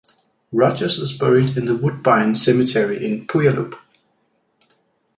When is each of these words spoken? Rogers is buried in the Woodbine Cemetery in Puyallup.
Rogers 0.51 0.97
is 0.97 1.15
buried 1.15 1.55
in 1.57 1.65
the 1.65 1.75
Woodbine 1.75 2.33
Cemetery 2.33 3.05
in 3.05 3.27
Puyallup. 3.27 3.75